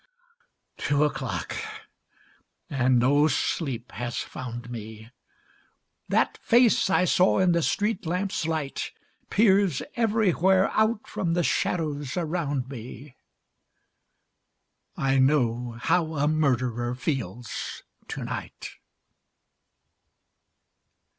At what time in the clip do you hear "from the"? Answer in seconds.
11.05-11.43